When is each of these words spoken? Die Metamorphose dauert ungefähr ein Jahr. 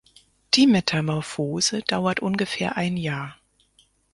Die 0.55 0.65
Metamorphose 0.65 1.83
dauert 1.83 2.21
ungefähr 2.21 2.75
ein 2.75 2.97
Jahr. 2.97 3.37